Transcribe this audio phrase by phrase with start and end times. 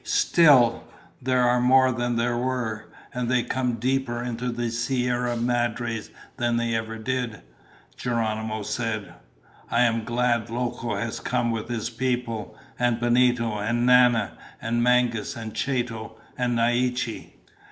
[0.03, 0.83] "Still,
[1.21, 6.57] there are more than there were, and they come deeper into the Sierra Madres than
[6.57, 7.43] they ever did,"
[7.97, 9.13] Geronimo said.
[9.69, 15.35] "I am glad Loco has come with his people, and Benito, and Nana, and Mangas,
[15.35, 17.33] and Chato, and Naiche."